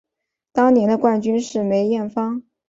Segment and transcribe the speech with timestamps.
[0.51, 2.41] 当年的冠军是梅艳芳。